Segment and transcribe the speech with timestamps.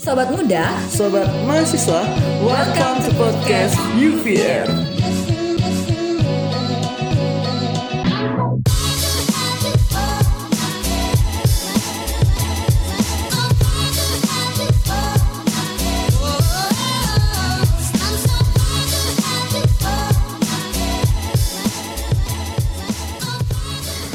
[0.00, 2.00] Sobat muda, Sobat mahasiswa,
[2.40, 4.64] welcome to podcast UVR.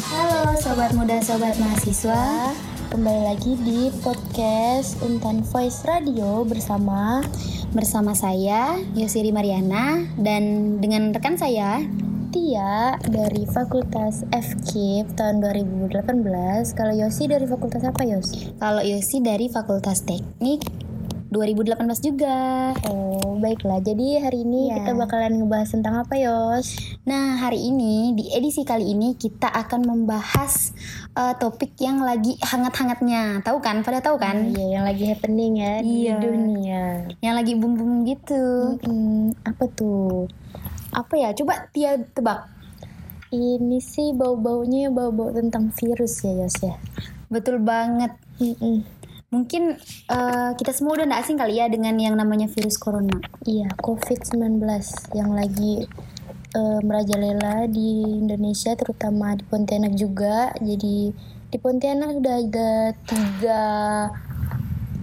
[0.10, 2.18] Halo sobat muda, sobat mahasiswa.
[2.86, 7.26] Kembali lagi di podcast Untan Voice Radio bersama
[7.73, 11.82] bersama saya Yosiri Mariana dan dengan rekan saya
[12.30, 15.98] Tia dari Fakultas FKIP tahun 2018.
[16.78, 18.54] Kalau Yosi dari fakultas apa Yos?
[18.62, 20.62] Kalau Yosi dari Fakultas Teknik
[21.34, 22.72] 2018 juga.
[22.86, 23.80] Oh, baiklah.
[23.80, 24.81] Jadi hari ini Iya.
[24.81, 26.75] kita bakalan ngebahas tentang apa, Yos?
[27.03, 30.71] Nah, hari ini di edisi kali ini kita akan membahas
[31.13, 33.44] uh, topik yang lagi hangat-hangatnya.
[33.44, 33.84] Tahu kan?
[33.84, 34.49] Pada tahu kan?
[34.49, 36.17] Iya, yang lagi happening ya Iya.
[36.17, 36.84] di dunia.
[37.20, 38.44] Yang lagi boom-boom gitu.
[38.81, 40.25] Hmm, apa tuh?
[40.89, 41.30] Apa ya?
[41.36, 42.47] Coba Tia tebak.
[43.30, 46.75] Ini sih bau-baunya bau-bau tentang virus ya, Yos ya.
[47.27, 48.16] Betul banget.
[49.36, 49.75] Mungkin
[50.08, 53.19] uh, kita semua udah nggak asing kali ya dengan yang namanya virus corona.
[53.44, 54.64] Iya, COVID-19
[55.11, 55.83] yang lagi
[56.55, 60.55] eh, merajalela di Indonesia, terutama di Pontianak juga.
[60.64, 61.11] Jadi
[61.52, 62.72] di Pontianak udah ada
[63.03, 63.64] tiga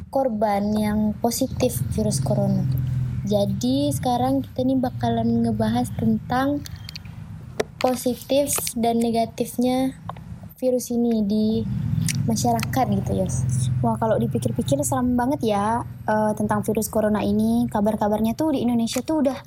[0.09, 2.65] korban yang positif virus corona.
[3.29, 6.65] Jadi sekarang kita nih bakalan ngebahas tentang
[7.81, 9.97] positif dan negatifnya
[10.61, 11.47] virus ini di
[12.27, 13.47] masyarakat gitu, Yos.
[13.83, 17.67] Wah kalau dipikir-pikir serem banget ya eh, tentang virus corona ini.
[17.67, 19.39] Kabar-kabarnya tuh di Indonesia tuh udah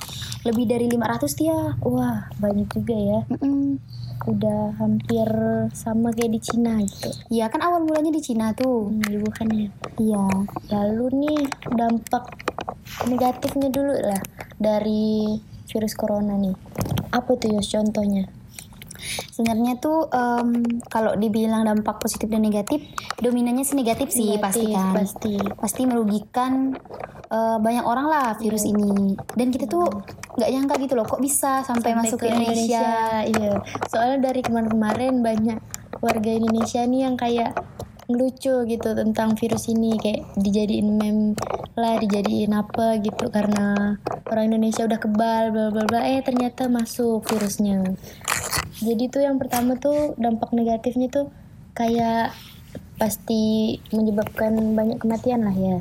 [0.45, 1.59] lebih dari 500 ya.
[1.81, 3.19] Wah, banyak juga ya.
[3.31, 3.79] Mm-mm.
[4.25, 5.27] Udah hampir
[5.73, 7.09] sama kayak di Cina gitu.
[7.31, 8.91] Iya kan awal mulanya di Cina tuh.
[8.91, 9.69] Hmm, di Wuhan ya.
[10.01, 10.25] Iya.
[10.71, 11.39] Lalu nih
[11.73, 12.23] dampak
[13.07, 14.21] negatifnya dulu lah
[14.59, 15.39] dari
[15.71, 16.55] virus corona nih.
[17.11, 18.34] Apa tuh Yos contohnya?
[19.31, 22.81] Sebenarnya tuh em, kalau dibilang dampak positif dan negatif,
[23.19, 24.95] dominannya sih negatif sih pasti kan.
[24.95, 25.35] Pasti.
[25.39, 26.75] Pasti merugikan
[27.31, 29.15] eh, banyak orang lah virus ini.
[29.33, 29.85] Dan kita tuh
[30.35, 33.23] nggak nyangka gitu loh, kok bisa sampai, masuk ke Indonesia.
[33.23, 33.63] Iya.
[33.87, 35.59] Soalnya dari kemarin-kemarin banyak
[36.03, 37.55] warga Indonesia nih yang kayak
[38.05, 41.33] ngelucu gitu tentang virus ini kayak dijadiin meme
[41.73, 43.97] lah dijadiin apa gitu karena
[44.29, 47.81] orang Indonesia udah kebal bla bla bla eh ternyata masuk virusnya
[48.79, 51.31] jadi tuh yang pertama tuh dampak negatifnya tuh
[51.73, 52.35] kayak
[52.95, 55.77] pasti menyebabkan banyak kematian lah ya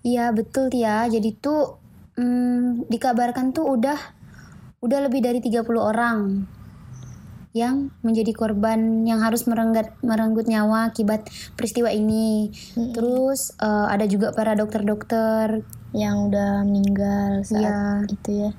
[0.00, 1.04] Iya betul ya.
[1.12, 1.76] Jadi tuh
[2.16, 4.00] mm, dikabarkan tuh udah
[4.80, 6.48] udah lebih dari 30 orang
[7.52, 12.48] yang menjadi korban yang harus merenggut merenggut nyawa akibat peristiwa ini.
[12.96, 15.60] Terus eh, ada juga para dokter-dokter.
[15.92, 18.14] yang udah meninggal saat Iya.
[18.14, 18.50] itu ya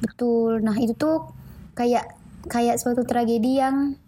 [0.00, 0.64] Betul.
[0.64, 1.28] Nah, itu tuh
[1.76, 2.18] kayak
[2.48, 3.98] kayak suatu tragedi yang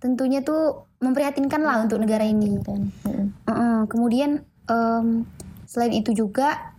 [0.00, 2.56] tentunya tuh memprihatinkan lah untuk negara ini.
[2.56, 3.24] Mm-mm.
[3.46, 5.28] Heeh, kemudian em,
[5.68, 6.74] selain itu juga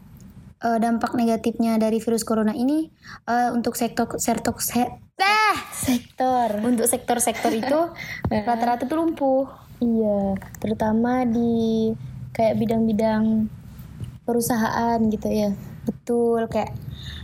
[0.62, 2.90] eh, dampak negatifnya dari virus corona ini
[3.30, 7.80] eh, untuk sektor sektor se- ah, sektor untuk sektor-sektor itu
[8.48, 9.46] rata-rata tuh lumpuh.
[9.82, 11.90] iya terutama di
[12.38, 13.50] kayak bidang-bidang
[14.26, 15.50] perusahaan gitu ya
[15.82, 16.70] Betul kayak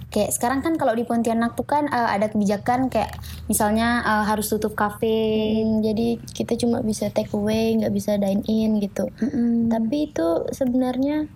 [0.07, 3.11] kayak sekarang kan kalau di Pontianak tuh kan eh, ada kebijakan kayak
[3.51, 5.61] misalnya eh, harus tutup kafe.
[5.63, 9.67] Hmm, jadi kita cuma bisa take away nggak bisa dine in gitu Mm-mm.
[9.67, 11.27] tapi itu sebenarnya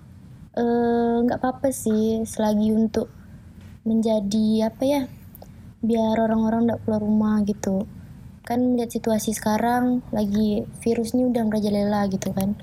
[0.55, 3.11] eh, nggak apa-apa sih selagi untuk
[3.83, 5.01] menjadi apa ya
[5.81, 7.89] biar orang-orang nggak keluar rumah gitu
[8.45, 12.53] kan melihat situasi sekarang lagi virusnya udah merajalela gitu kan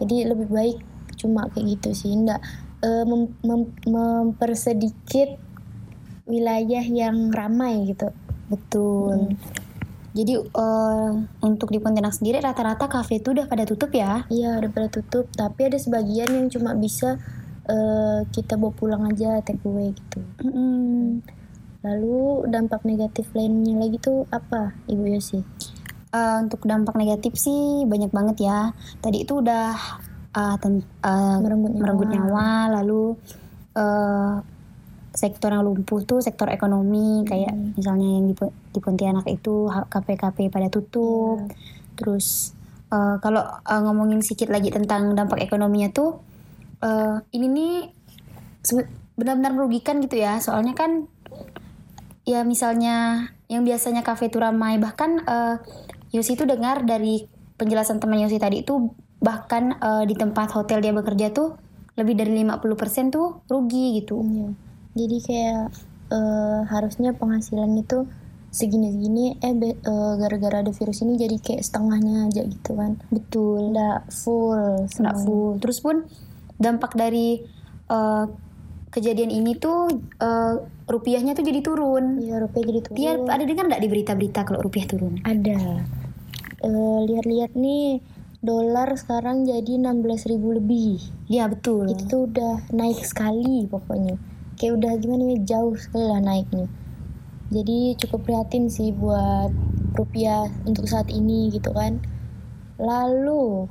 [0.00, 0.78] jadi lebih baik
[1.16, 2.40] cuma kayak gitu sih nggak
[2.84, 5.47] eh, mem- mem- mempersedikit
[6.28, 8.12] wilayah yang ramai gitu
[8.48, 9.36] Betul.
[10.16, 11.10] Jadi eh,
[11.44, 14.24] untuk di Pontianak sendiri rata-rata kafe itu udah pada tutup ya.
[14.32, 17.20] Iya udah pada tutup, tapi ada sebagian yang cuma bisa
[17.68, 20.24] eh, kita bawa pulang aja take away gitu.
[21.84, 25.44] Lalu dampak negatif lainnya lagi tuh apa, Ibu Yosi?
[26.08, 28.72] Eh, untuk dampak negatif sih banyak banget ya.
[29.04, 29.76] Tadi itu udah
[30.34, 31.80] eh, ten- eh, Merenggut nyawa.
[31.84, 32.48] merenggut nyawa,
[32.80, 33.02] lalu
[33.76, 34.34] eh,
[35.18, 38.34] sektor yang lumpuh tuh sektor ekonomi kayak misalnya yang di,
[38.70, 41.42] di Pontianak itu kafe-kafe pada tutup.
[41.98, 42.54] Terus
[42.94, 46.22] eh, kalau eh, ngomongin sedikit lagi tentang dampak ekonominya tuh
[46.86, 47.74] eh, ini nih
[49.18, 50.38] benar-benar merugikan gitu ya.
[50.38, 51.10] Soalnya kan
[52.22, 55.56] ya misalnya yang biasanya kafe itu ramai bahkan eh,
[56.14, 57.26] Yosi itu dengar dari
[57.58, 61.58] penjelasan teman Yosi tadi itu bahkan eh, di tempat hotel dia bekerja tuh
[61.98, 64.22] lebih dari 50% tuh rugi gitu.
[64.22, 64.67] Iya.
[64.98, 65.62] Jadi kayak
[66.10, 68.04] eh, harusnya penghasilan itu
[68.48, 72.98] segini-segini eh eh, gara-gara ada virus ini jadi kayak setengahnya aja gitu kan.
[73.14, 73.70] Betul.
[73.70, 74.88] Nggak full.
[74.90, 75.62] Nggak full.
[75.62, 75.96] Terus pun
[76.58, 77.38] dampak dari
[77.86, 78.24] eh,
[78.90, 79.86] kejadian ini tuh
[80.18, 80.54] eh,
[80.88, 82.18] rupiahnya tuh jadi turun.
[82.18, 82.96] Iya, rupiah jadi turun.
[82.96, 85.20] Dia ada dengar nggak di berita-berita kalau rupiah turun?
[85.22, 85.60] Ada.
[86.58, 88.02] Eh, lihat-lihat nih
[88.38, 90.98] dolar sekarang jadi 16.000 lebih.
[91.28, 91.90] Iya betul.
[91.90, 94.16] Itu tuh udah naik sekali pokoknya.
[94.58, 96.66] Kayak udah gimana ya jauh sekali lah naiknya.
[97.48, 99.54] Jadi cukup prihatin sih buat
[99.96, 102.02] rupiah untuk saat ini gitu kan.
[102.76, 103.70] Lalu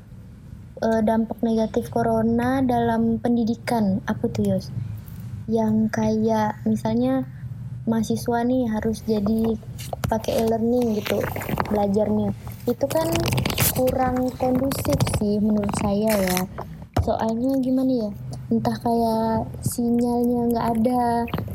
[0.82, 4.72] eh, dampak negatif corona dalam pendidikan apa tuh Yos?
[5.52, 7.28] Yang kayak misalnya
[7.88, 9.56] mahasiswa nih harus jadi
[10.08, 11.20] pakai e-learning gitu
[11.68, 12.32] belajarnya.
[12.68, 13.12] Itu kan
[13.76, 16.40] kurang kondusif sih menurut saya ya.
[17.04, 18.12] Soalnya gimana ya?
[18.48, 21.04] Entah kayak sinyalnya nggak ada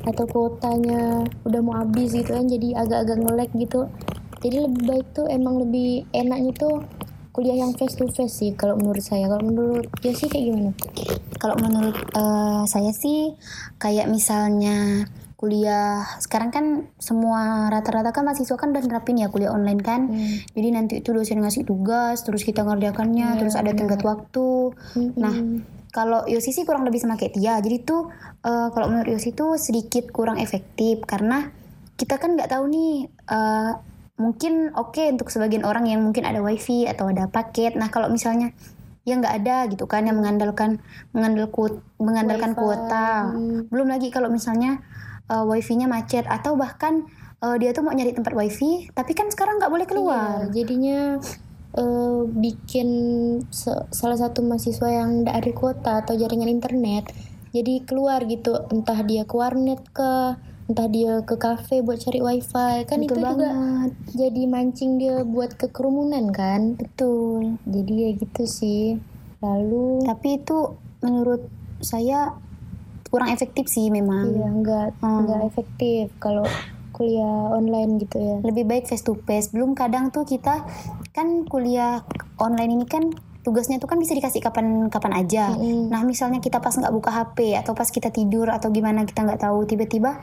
[0.05, 3.81] atau kuotanya udah mau habis gitu kan jadi agak-agak nge-lag gitu.
[4.43, 6.83] Jadi lebih baik tuh emang lebih enaknya tuh
[7.33, 9.25] kuliah yang face to face sih kalau menurut saya.
[9.31, 10.71] Kalau menurut Yosi kayak gimana?
[11.41, 13.33] Kalau menurut eh, saya sih
[13.81, 15.09] kayak misalnya
[15.43, 20.07] kuliah sekarang kan semua rata-rata kan mahasiswa kan udah nerapin ya kuliah online kan.
[20.07, 20.39] Hmm.
[20.55, 24.71] Jadi nanti itu dosen ngasih tugas, terus kita ngerjakannya, Iya, terus ada tenggat waktu.
[25.19, 25.35] Nah,
[25.93, 27.61] kalau Yosi sih kurang lebih sama kayak Tia.
[27.61, 28.09] Jadi tuh
[28.43, 31.53] eh, kalau menurut Yosi tuh sedikit kurang efektif karena
[32.01, 33.73] kita kan nggak tahu nih eh,
[34.17, 37.77] mungkin oke untuk sebagian orang yang mungkin ada wifi atau ada paket.
[37.77, 38.57] Nah kalau misalnya
[39.05, 40.79] yang nggak ada gitu kan yang mengandalkan
[41.13, 42.61] mengandal ku- mengandalkan Wifi.
[42.65, 43.09] kuota.
[43.29, 43.69] Hmm.
[43.69, 44.81] Belum lagi kalau misalnya
[45.29, 47.05] eh, wifi-nya macet atau bahkan
[47.45, 50.49] eh, dia tuh mau nyari tempat wifi tapi kan sekarang nggak boleh keluar.
[50.49, 50.99] Iya, jadinya
[51.75, 52.89] eh, bikin
[53.49, 57.09] se- salah satu mahasiswa yang ada kuota atau jaringan internet
[57.51, 60.13] jadi keluar gitu entah dia ke warnet ke
[60.65, 62.49] entah dia ke kafe buat cari wifi
[62.83, 63.91] kan Betul itu juga banget.
[64.15, 67.57] jadi mancing dia buat ke kerumunan kan Betul.
[67.65, 68.97] jadi ya gitu sih
[69.39, 70.59] lalu Tapi itu
[71.01, 71.45] menurut
[71.79, 72.39] saya
[73.09, 74.33] kurang efektif sih memang.
[74.33, 75.27] ya nggak Hmm.
[75.27, 76.47] nggak efektif kalau
[76.93, 79.51] kuliah online gitu ya Lebih baik face to face.
[79.51, 80.63] Belum kadang tuh kita
[81.17, 82.05] kan kuliah
[82.39, 83.11] online ini kan
[83.43, 85.51] tugasnya tuh kan bisa dikasih kapan kapan aja.
[85.57, 85.91] Mm-mm.
[85.91, 89.43] Nah misalnya kita pas nggak buka HP atau pas kita tidur atau gimana kita nggak
[89.43, 90.23] tahu tiba-tiba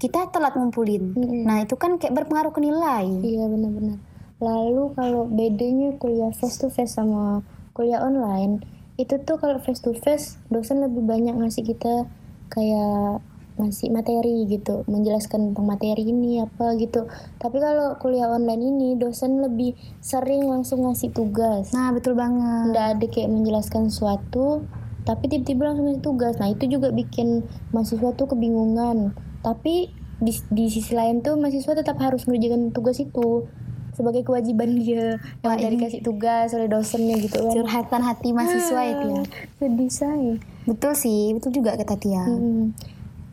[0.00, 1.12] kita telat ngumpulin.
[1.12, 1.42] Mm-mm.
[1.44, 3.04] Nah itu kan kayak berpengaruh ke nilai.
[3.20, 3.98] Iya benar-benar.
[4.40, 7.44] Lalu kalau bedanya kuliah face to face sama
[7.76, 8.64] kuliah online,
[8.96, 12.08] itu tuh kalau face to face dosen lebih banyak ngasih kita
[12.48, 13.20] kayak
[13.54, 17.06] ngasih materi gitu, menjelaskan tentang materi ini apa gitu.
[17.36, 21.70] Tapi kalau kuliah online ini dosen lebih sering langsung ngasih tugas.
[21.70, 22.70] Nah betul banget.
[22.70, 24.66] Nggak ada kayak menjelaskan sesuatu,
[25.02, 26.34] tapi tiba-tiba langsung ngasih tugas.
[26.36, 29.14] Nah itu juga bikin mahasiswa tuh kebingungan.
[29.40, 33.46] Tapi di, di sisi lain tuh mahasiswa tetap harus mengerjakan tugas itu
[33.94, 37.54] sebagai kewajiban dia Wah, yang udah ini- dikasih tugas oleh dosennya gitu kan.
[37.54, 39.22] Curhatan hati mahasiswa ya Tia.
[39.54, 40.34] Sedih saya.
[40.64, 42.26] Betul sih, betul juga kata Tia.
[42.26, 42.74] Mm-mm.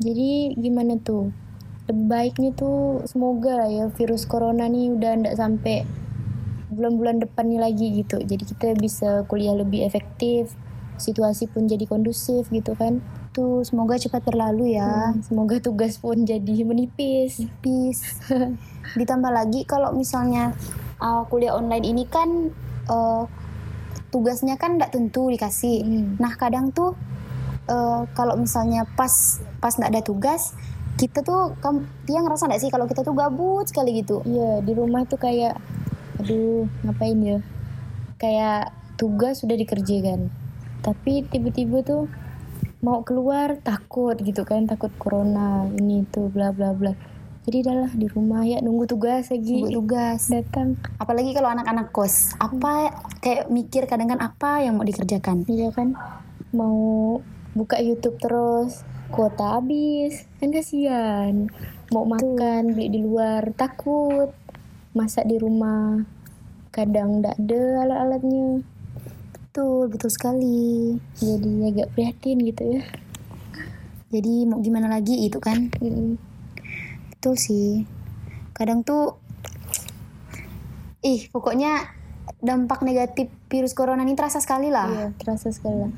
[0.01, 1.29] Jadi gimana tuh?
[1.85, 5.85] Lebih baiknya tuh semoga ya virus corona nih udah ndak sampai
[6.73, 8.17] bulan-bulan depannya lagi gitu.
[8.17, 10.55] Jadi kita bisa kuliah lebih efektif,
[10.97, 13.03] situasi pun jadi kondusif gitu kan.
[13.31, 15.13] Tuh semoga cepat berlalu ya.
[15.13, 17.43] Hmm, Semoga tugas pun jadi menipis.
[17.61, 18.03] Peace.
[18.99, 20.55] Ditambah lagi kalau misalnya
[20.97, 22.51] uh, kuliah online ini kan
[22.89, 23.23] uh,
[24.11, 25.83] tugasnya kan nggak tentu dikasih.
[25.83, 26.19] Hmm.
[26.19, 26.95] Nah kadang tuh
[27.69, 30.55] uh, kalau misalnya pas pas nggak ada tugas
[31.01, 34.21] kita tuh kam, dia ngerasa nggak sih kalau kita tuh gabut sekali gitu.
[34.21, 35.57] Iya, di rumah tuh kayak
[36.21, 37.39] aduh, ngapain ya?
[38.21, 40.29] Kayak tugas sudah dikerjakan.
[40.85, 42.05] Tapi tiba-tiba tuh
[42.85, 46.93] mau keluar takut gitu kan, takut corona, ini tuh bla bla bla.
[47.41, 49.65] Jadi adalah di rumah ya nunggu tugas lagi.
[49.65, 50.29] Nunggu tugas.
[50.29, 50.77] Datang.
[51.01, 55.49] Apalagi kalau anak-anak kos, apa kayak mikir kadang kan apa yang mau dikerjakan.
[55.49, 55.97] Iya kan
[56.53, 57.17] mau
[57.51, 61.51] buka YouTube terus kuota habis kan kasihan
[61.91, 64.31] mau makan beli di luar takut
[64.95, 66.03] masak di rumah
[66.71, 68.63] kadang ndak ada alat-alatnya
[69.51, 70.95] Betul, betul sekali.
[71.19, 72.87] jadi agak prihatin gitu ya
[74.07, 75.67] Jadi mau gimana lagi itu kan?
[75.79, 76.15] Mm-mm.
[77.11, 77.83] Betul sih.
[78.55, 79.19] Kadang tuh
[81.03, 81.83] ih pokoknya
[82.39, 84.87] dampak negatif virus corona ini terasa sekali lah.
[84.87, 85.91] iya terasa sekali lah.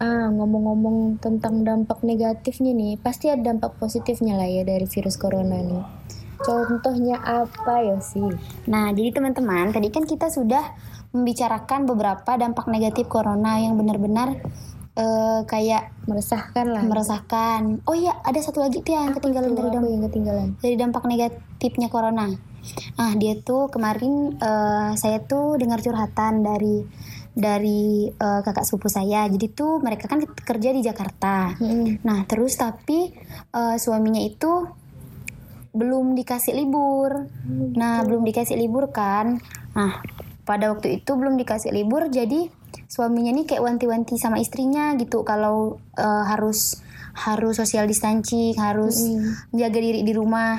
[0.00, 5.60] Ah ngomong-ngomong tentang dampak negatifnya nih pasti ada dampak positifnya lah ya dari virus corona
[5.60, 5.84] nih.
[6.40, 8.24] Contohnya apa ya sih?
[8.64, 10.72] Nah, jadi teman-teman, tadi kan kita sudah
[11.12, 14.40] membicarakan beberapa dampak negatif corona yang benar-benar
[14.96, 16.80] eh, kayak meresahkan lah.
[16.80, 17.84] meresahkan.
[17.84, 20.48] Oh iya, ada satu lagi tuh yang ketinggalan dari dampak yang ketinggalan?
[20.64, 22.32] dari dampak negatifnya corona.
[22.96, 26.88] Ah, dia tuh kemarin eh, saya tuh dengar curhatan dari
[27.40, 29.24] dari eh, kakak sepupu saya.
[29.26, 31.56] Jadi tuh mereka kan kerja di Jakarta.
[31.56, 32.04] Mm-mm.
[32.04, 33.10] Nah, terus tapi
[33.50, 34.68] eh, suaminya itu
[35.70, 37.30] belum dikasih libur.
[37.74, 39.38] Nah, belum dikasih libur kan.
[39.72, 40.02] Nah,
[40.42, 42.50] pada waktu itu belum dikasih libur jadi
[42.90, 49.54] suaminya nih kayak wanti-wanti sama istrinya gitu kalau eh, harus harus social distancing, harus Mm-mm.
[49.54, 50.58] jaga diri di rumah.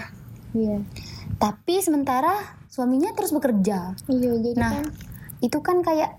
[0.51, 0.79] iya
[1.35, 2.31] Tapi sementara
[2.71, 3.95] suaminya terus bekerja.
[4.07, 4.85] iya jadi Nah, kan
[5.41, 6.15] itu kan kayak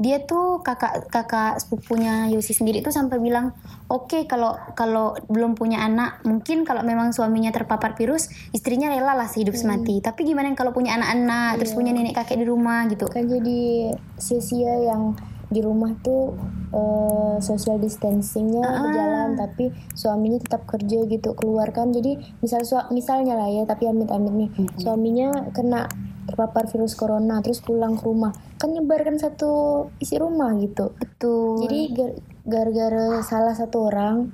[0.00, 3.52] dia tuh kakak kakak sepupunya Yosi sendiri tuh sampai bilang
[3.92, 9.28] oke kalau kalau belum punya anak mungkin kalau memang suaminya terpapar virus istrinya rela lah
[9.28, 10.00] sih hidup semati.
[10.00, 13.12] Tapi gimana yang kalau punya anak-anak terus punya nenek kakek di rumah gitu.
[13.12, 16.32] Kan jadi sia-sia yang di rumah tuh
[16.72, 18.80] eh, social distancingnya Ah.
[18.86, 21.92] berjalan tapi suaminya tetap kerja gitu keluar kan.
[21.92, 24.50] Jadi misal misalnya lah ya tapi amit-amit nih.
[24.80, 25.90] Suaminya kena
[26.30, 28.30] terpapar virus corona terus pulang ke rumah.
[28.56, 29.50] Kan nyebarkan satu
[29.98, 30.94] isi rumah gitu.
[30.94, 31.66] Betul.
[31.66, 34.30] Jadi gar- gara-gara salah satu orang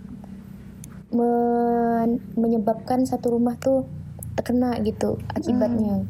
[1.10, 3.88] men- menyebabkan satu rumah tuh
[4.34, 6.04] terkena gitu akibatnya.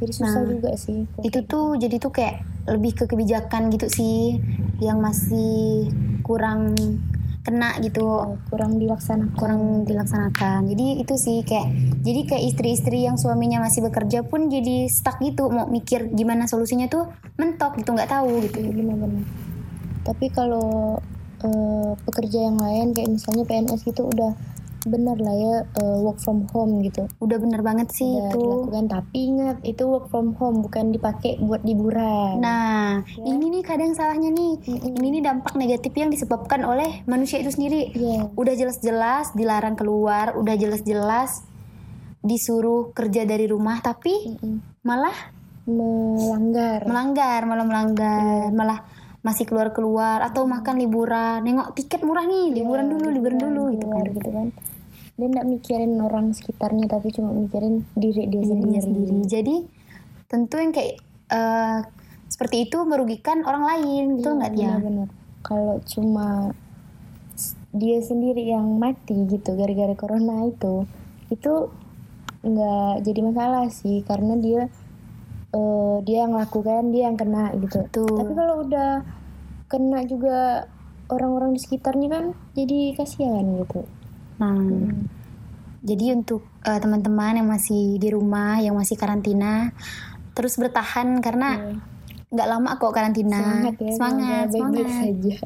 [0.00, 1.06] Jadi susah Nah, juga sih.
[1.20, 4.38] itu tuh jadi tuh kayak lebih ke kebijakan gitu sih
[4.78, 5.90] yang masih
[6.22, 6.74] kurang
[7.42, 8.38] kena gitu.
[8.48, 9.34] Kurang dilaksanakan.
[9.34, 10.70] Kurang dilaksanakan.
[10.70, 11.68] Jadi itu sih kayak
[12.02, 16.86] jadi kayak istri-istri yang suaminya masih bekerja pun jadi stuck gitu mau mikir gimana solusinya
[16.86, 18.62] tuh mentok gitu nggak tahu gitu.
[18.62, 19.52] Benar-benar
[20.02, 20.98] tapi kalau
[21.42, 24.34] eh, pekerja yang lain kayak misalnya PNS gitu udah
[24.82, 27.06] benar lah ya eh, work from home gitu.
[27.22, 28.38] Udah bener banget sih udah itu.
[28.42, 28.84] dilakukan.
[28.90, 32.42] Tapi ingat itu work from home bukan dipakai buat liburan.
[32.42, 34.54] Nah ini nih kadang salahnya nih.
[34.62, 34.98] Mm-mm.
[34.98, 37.94] ini nih dampak negatif yang disebabkan oleh manusia itu sendiri.
[37.94, 38.30] Iya.
[38.34, 41.44] udah jelas-jelas dilarang keluar udah jelas-jelas
[42.22, 44.82] disuruh kerja dari rumah tapi Mm-mm.
[44.82, 45.14] malah
[45.66, 46.82] melanggar.
[46.86, 48.50] Melanggar malah melanggar.
[48.50, 48.78] Malah
[49.22, 51.46] masih keluar keluar atau makan liburan.
[51.46, 54.04] Nengok tiket murah nih liburan dulu liburan dulu gitu kan.
[54.10, 54.48] gitu kan
[55.12, 58.80] dia nggak mikirin orang sekitarnya tapi cuma mikirin diri dia sendiri.
[58.80, 59.16] sendiri.
[59.28, 59.56] Jadi
[60.26, 60.96] tentu yang kayak
[61.28, 61.80] eh,
[62.32, 65.08] seperti itu merugikan orang lain gitu nggak dia benar-benar.
[65.44, 66.56] Kalau cuma
[67.72, 70.88] dia sendiri yang mati gitu gara-gara corona itu
[71.28, 71.52] itu
[72.42, 74.00] nggak jadi masalah sih.
[74.08, 74.72] Karena dia
[75.52, 77.84] eh, dia yang lakukan dia yang kena gitu.
[77.84, 78.16] Betul.
[78.16, 78.90] tapi kalau udah
[79.68, 80.68] kena juga
[81.12, 82.24] orang-orang di sekitarnya kan
[82.56, 83.84] jadi kasihan gitu
[84.42, 84.90] nah
[85.82, 89.70] jadi untuk eh, teman-teman yang masih di rumah yang masih karantina
[90.34, 91.78] terus bertahan karena
[92.32, 94.98] nggak lama kok karantina semangat ya semangat baik-baik semangat.
[94.98, 95.36] saja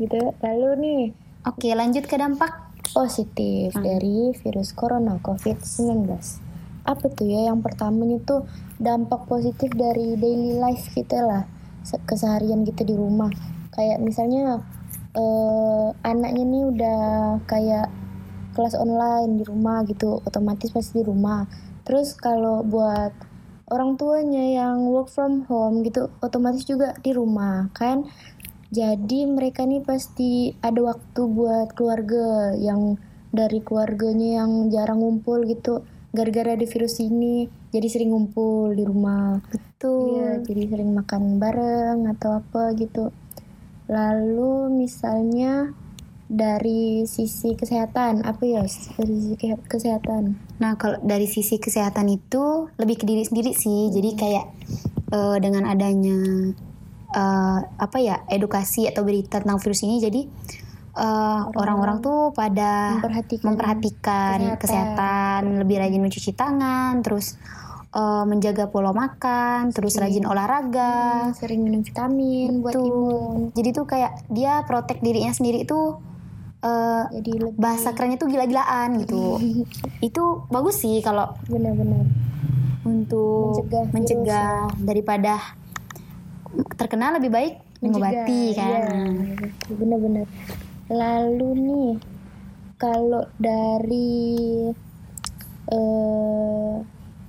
[0.00, 1.02] gitu lalu nih
[1.44, 6.10] oke lanjut ke dampak positif dari virus corona COVID-19.
[6.86, 7.50] Apa tuh ya?
[7.52, 8.48] Yang pertamanya tuh
[8.82, 11.42] dampak positif dari daily life kita lah,
[11.86, 13.30] se- keseharian kita di rumah.
[13.70, 14.64] Kayak misalnya
[15.14, 17.00] eh, anaknya nih udah
[17.46, 17.86] kayak
[18.52, 21.46] kelas online di rumah gitu, otomatis pasti di rumah.
[21.86, 23.12] Terus kalau buat
[23.70, 28.06] orang tuanya yang work from home gitu, otomatis juga di rumah kan.
[28.70, 32.94] Jadi mereka nih pasti ada waktu buat keluarga yang
[33.34, 35.82] dari keluarganya yang jarang ngumpul gitu.
[36.10, 39.38] Gara-gara ada virus ini, jadi sering ngumpul di rumah.
[39.46, 43.14] betul Iya, jadi sering makan bareng atau apa gitu.
[43.90, 45.74] Lalu misalnya
[46.30, 48.62] dari sisi kesehatan, apa ya
[48.94, 50.38] dari sisi ke- kesehatan?
[50.62, 53.90] Nah, kalau dari sisi kesehatan itu lebih ke diri sendiri sih.
[53.90, 54.46] Jadi kayak
[55.10, 56.54] eh, dengan adanya
[57.10, 60.22] eh, apa ya edukasi atau berita tentang virus ini, jadi
[60.94, 64.58] eh, orang-orang tuh pada Memperhatikan memperhatikan kesehatan.
[64.62, 67.34] kesehatan, lebih rajin mencuci tangan, terus
[67.90, 71.34] eh, menjaga pola makan, terus rajin olahraga.
[71.34, 72.86] Sering minum vitamin buat Tuh.
[72.86, 73.38] imun.
[73.50, 75.98] Jadi tuh kayak dia protek dirinya sendiri itu
[76.60, 79.40] eh, Jadi lebih bahasa kerennya tuh gila-gilaan gitu.
[80.08, 82.04] itu bagus sih kalau benar-benar
[82.84, 85.34] untuk Mencegah virus, mencegah daripada
[86.74, 89.12] terkena lebih baik mengobati Mencegah, kan.
[89.20, 90.26] iya, benar-benar
[90.90, 91.90] lalu nih
[92.80, 94.72] kalau dari
[95.70, 96.74] eh,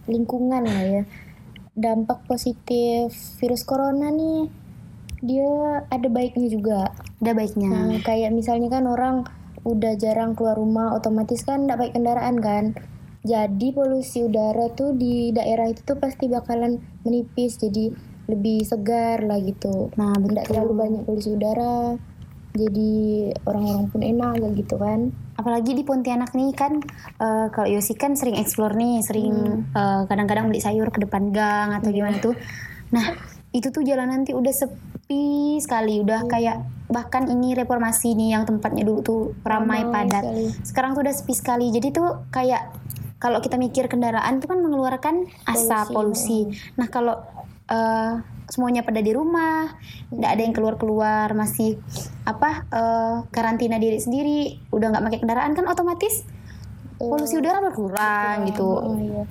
[0.10, 1.04] lingkungan lah ya
[1.78, 4.61] dampak positif virus corona nih
[5.22, 6.80] dia ada baiknya juga
[7.22, 7.70] Ada baiknya.
[7.70, 9.30] Nah, kayak misalnya kan orang
[9.62, 12.64] udah jarang keluar rumah, otomatis kan nggak pakai kendaraan kan.
[13.22, 17.94] Jadi polusi udara tuh di daerah itu tuh pasti bakalan menipis, jadi
[18.26, 19.94] lebih segar lah gitu.
[19.94, 20.42] Nah, betul.
[20.50, 21.98] terlalu banyak polusi udara.
[22.52, 26.84] jadi orang-orang pun enak gitu kan apalagi di Pontianak nih kan
[27.18, 31.72] eh, kalau Yosi kan sering explore nih sering eh, kadang-kadang beli sayur ke depan gang
[31.80, 32.36] atau gimana tuh
[32.92, 33.16] nah
[33.52, 34.52] itu tuh jalanan nanti udah
[35.12, 35.24] sepi
[35.60, 36.00] sekali.
[36.00, 40.24] Udah kayak bahkan ini reformasi nih yang tempatnya dulu tuh ramai Ramai padat.
[40.24, 40.46] sekali.
[40.64, 41.68] sekarang tuh udah sepi sekali.
[41.70, 42.72] Jadi tuh kayak
[43.20, 47.22] kalau kita mikir kendaraan tuh kan mengeluarkan asap polusi, nah kalau
[47.68, 48.14] eh,
[48.50, 49.78] semuanya pada di rumah
[50.10, 51.78] nggak ada yang keluar-keluar masih
[52.24, 54.40] apa eh, karantina diri sendiri
[54.70, 56.26] udah nggak pakai kendaraan kan otomatis
[56.98, 58.66] polusi udara berkurang gitu.
[58.66, 59.24] Oh, iya.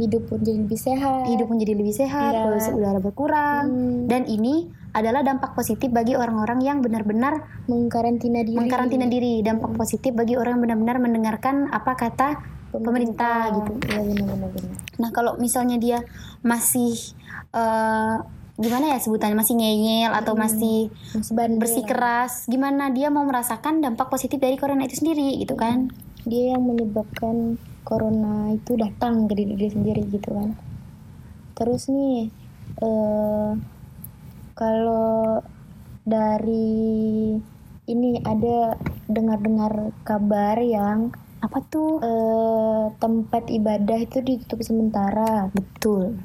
[0.00, 1.28] hidup pun jadi lebih sehat.
[1.28, 2.44] Hidup menjadi lebih sehat Iya.
[2.44, 3.64] polusi udara berkurang.
[3.66, 4.00] Hmm.
[4.04, 8.58] dan ini adalah dampak positif bagi orang-orang yang benar-benar mengkarantina diri.
[8.58, 9.40] mengkarantina diri.
[9.40, 12.28] Dampak positif bagi orang yang benar-benar mendengarkan apa kata
[12.74, 13.54] pemerintah.
[13.54, 13.72] gitu.
[13.86, 14.74] Iya benar-benar benar.
[14.98, 16.02] Nah kalau misalnya dia
[16.42, 16.94] masih
[17.54, 18.16] eh,
[18.58, 19.38] gimana ya sebutannya?
[19.38, 21.60] Masih ngeyel atau masih Masih bandel.
[21.62, 25.90] bersikeras, gimana dia mau merasakan dampak positif dari corona itu sendiri gitu kan?
[26.28, 30.52] dia yang menyebabkan corona itu datang ke diri dia sendiri gitu kan.
[31.56, 32.28] Terus nih
[32.80, 33.50] eh
[34.60, 35.40] kalau
[36.04, 37.32] dari
[37.88, 38.76] ini ada
[39.08, 41.96] dengar-dengar kabar yang Apa tuh?
[42.04, 46.20] eh, tempat ibadah itu ditutup sementara Betul.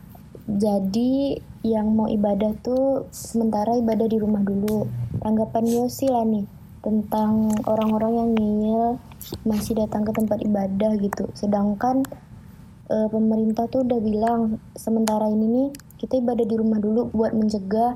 [0.52, 4.84] jadi yang mau ibadah tuh sementara ibadah di rumah dulu
[5.24, 6.44] tanggapan Yosi lah nih
[6.84, 8.86] tentang orang-orang yang ngeyel
[9.48, 12.04] masih datang ke tempat ibadah gitu sedangkan
[12.92, 15.70] eh, pemerintah tuh udah bilang sementara ini nih
[16.04, 17.96] kita ibadah di rumah dulu buat mencegah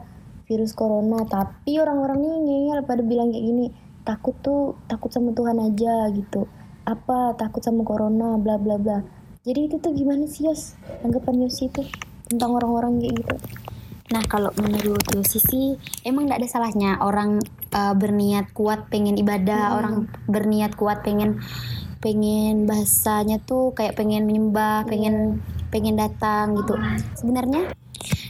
[0.50, 3.68] virus corona tapi orang-orang nih ngeyel pada bilang kayak gini
[4.10, 6.50] takut tuh takut sama Tuhan aja gitu.
[6.90, 7.38] Apa?
[7.38, 9.06] Takut sama corona bla bla bla.
[9.46, 10.74] Jadi itu tuh gimana sih Yos?
[11.06, 11.86] Tanggapan Yosi itu
[12.26, 13.36] tentang orang-orang kayak gitu.
[14.10, 15.68] Nah kalau menurut Yosi sih
[16.02, 17.38] emang nggak ada salahnya orang
[17.70, 21.38] eh, berniat kuat pengen ibadah, orang berniat kuat pengen
[22.02, 26.74] pengen bahasanya tuh kayak pengen menyembah, pengen pengen datang gitu.
[27.14, 27.70] Sebenarnya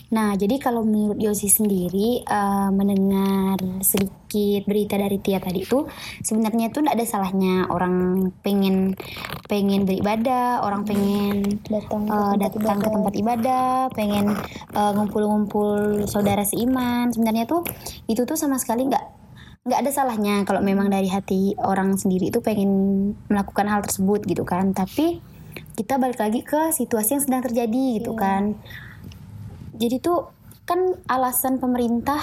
[0.09, 5.85] Nah, jadi kalau menurut Yosi sendiri eh, mendengar sedikit berita dari Tia tadi itu
[6.25, 8.97] sebenarnya tuh tidak ada salahnya orang pengen
[9.45, 12.95] pengen beribadah, orang pengen datang ke tempat datang ke ibadah.
[12.97, 14.25] tempat ibadah, pengen
[14.73, 15.69] eh, ngumpul-ngumpul
[16.09, 17.13] saudara seiman.
[17.13, 17.61] Sebenarnya tuh
[18.09, 19.21] itu tuh sama sekali nggak
[19.59, 22.71] nggak ada salahnya kalau memang dari hati orang sendiri itu pengen
[23.29, 24.73] melakukan hal tersebut gitu kan.
[24.73, 25.21] Tapi
[25.77, 28.57] kita balik lagi ke situasi yang sedang terjadi gitu kan.
[29.79, 30.29] Jadi tuh
[30.63, 32.19] kan alasan pemerintah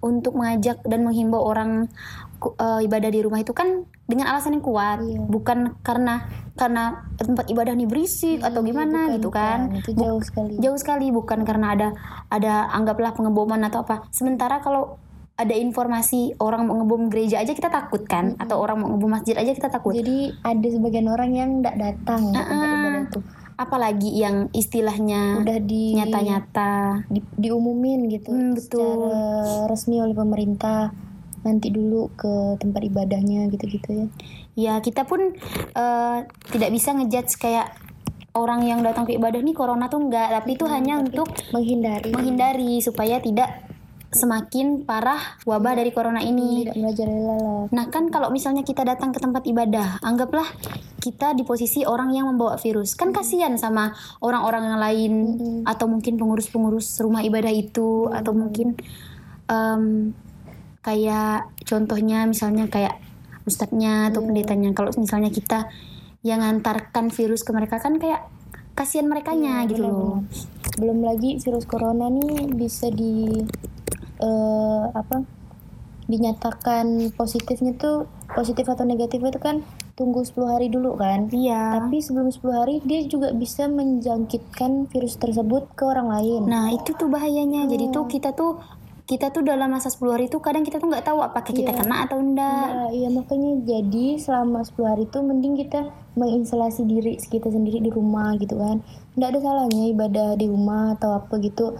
[0.00, 1.88] untuk mengajak dan menghimbau orang
[2.44, 5.16] eh, ibadah di rumah itu kan dengan alasan yang kuat, Iya.
[5.24, 6.84] bukan karena karena
[7.16, 9.58] tempat ibadah nih berisik atau gimana Bukan, gitu kan.
[9.66, 9.80] bukan.
[9.80, 11.88] itu Bu- jauh sekali jauh sekali bukan karena ada
[12.28, 14.04] ada anggaplah pengeboman atau apa.
[14.10, 15.00] Sementara kalau
[15.34, 19.34] ada informasi orang mau ngebom gereja aja kita takut kan atau orang mau ngebom masjid
[19.34, 19.90] aja kita takut.
[19.90, 23.18] jadi ada sebagian orang yang nggak datang tempat Ah, ibadah itu
[23.54, 27.06] Apalagi yang istilahnya udah di nyata-nyata.
[27.06, 29.08] di- diumumin gitu Hmm, betul.
[29.08, 30.90] secara resmi oleh pemerintah.
[31.40, 34.06] Nanti dulu ke tempat ibadahnya gitu-gitu ya.
[34.54, 35.34] Ya kita pun
[35.70, 36.18] eh,
[36.50, 37.72] tidak bisa ngejudge kayak
[38.34, 40.28] orang yang datang ke ibadah nih corona tuh enggak.
[40.30, 42.10] Tapi itu hanya untuk menghindari.
[42.10, 43.63] menghindari supaya tidak
[44.14, 46.64] semakin parah wabah dari corona ini.
[46.64, 50.46] Tidak merajalela nah kan kalau misalnya kita datang ke tempat ibadah anggaplah
[51.04, 52.96] kita di posisi orang yang membawa virus.
[52.96, 53.92] Kan kasihan sama
[54.24, 55.12] orang-orang yang lain
[55.68, 58.72] atau mungkin pengurus-pengurus rumah ibadah itu atau mungkin
[59.52, 60.16] em,
[60.80, 62.96] kayak contohnya misalnya kayak
[63.44, 64.72] ustadznya atau pendetanya.
[64.72, 65.68] Kalau misalnya kita
[66.24, 68.24] yang ngantarkan virus ke mereka kan kayak
[68.72, 70.24] kasihan merekanya gitu loh.
[70.74, 73.30] belum lagi virus corona nih bisa di
[74.18, 75.24] eh, apa
[76.04, 82.02] dinyatakan positifnya tuh positif atau negatif itu kan tunggu 10 hari dulu kan iya tapi
[82.02, 87.08] sebelum 10 hari dia juga bisa menjangkitkan virus tersebut ke orang lain Nah itu tuh
[87.08, 87.64] bahayanya.
[87.64, 88.60] Jadi tuh kita tuh
[89.04, 91.78] kita tuh dalam masa 10 hari itu kadang kita tuh nggak tahu apakah kita Iya.
[91.78, 92.68] kena atau enggak.
[92.68, 95.80] Nah, iya makanya jadi selama 10 hari itu mending kita
[96.16, 98.80] mengisolasi diri kita sendiri di rumah gitu kan.
[99.12, 101.76] Nggak ada salahnya ibadah di rumah atau apa gitu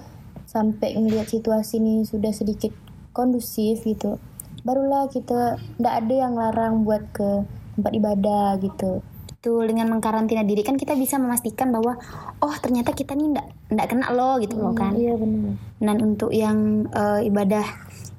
[0.55, 2.71] sampai ngelihat situasi ini sudah sedikit
[3.11, 4.23] kondusif gitu.
[4.63, 7.43] Barulah kita nggak ada yang larang buat ke
[7.75, 9.03] tempat ibadah gitu.
[9.35, 11.99] Betul dengan mengkarantina diri kan kita bisa memastikan bahwa
[12.39, 14.95] oh ternyata kita nih enggak enggak kena loh gitu loh kan.
[14.95, 15.59] Iya benar.
[15.83, 17.67] Dan untuk yang eh, ibadah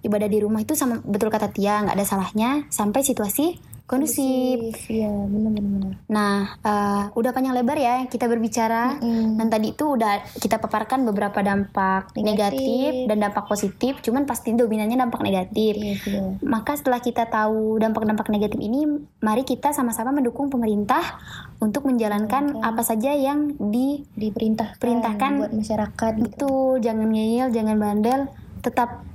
[0.06, 4.90] ibadah di rumah itu sama betul kata Tia nggak ada salahnya sampai situasi kondusif.
[4.90, 5.94] Iya, benar-benar.
[6.10, 8.98] Nah, eh, udah panjang lebar ya kita berbicara.
[8.98, 9.38] Mm.
[9.38, 13.10] Dan tadi itu udah kita paparkan beberapa dampak negatif, Negatif.
[13.10, 13.94] dan dampak positif.
[14.02, 15.78] Cuman pasti dominannya dampak negatif.
[15.78, 16.22] Iya, iya.
[16.42, 18.90] Maka setelah kita tahu dampak-dampak negatif ini,
[19.22, 21.22] mari kita sama-sama mendukung pemerintah
[21.62, 25.32] untuk menjalankan apa saja yang di Diperintahkan, Perintahkan.
[25.40, 26.26] buat masyarakat gitu.
[26.26, 28.22] Betul, jangan ngeyel, jangan bandel,
[28.66, 29.06] tetap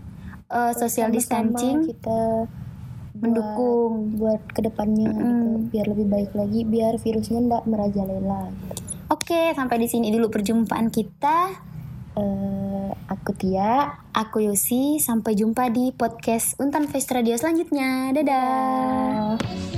[0.53, 2.21] uh, social Sama-sama distancing, kita
[3.21, 3.93] mendukung.
[4.17, 5.71] buat ke depannya gitu Mm.
[5.71, 8.49] biar lebih baik lagi biar virusnya ndak merajalela
[9.11, 11.51] Oke, sampai di sini dulu perjumpaan kita.
[12.15, 18.15] Eh, aku Tia Aku Yosi, sampai jumpa di podcast Untan Voice Radio selanjutnya.
[18.15, 19.35] Dadah.
[19.35, 19.70] Eh,